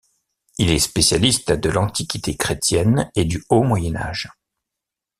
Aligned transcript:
Il 0.57 0.71
est 0.71 0.79
spécialiste 0.79 1.51
de 1.51 1.69
l'Antiquité 1.69 2.35
chrétienne 2.35 3.11
et 3.15 3.23
du 3.23 3.43
haut 3.49 3.61
Moyen 3.61 3.97
Âge. 3.97 4.29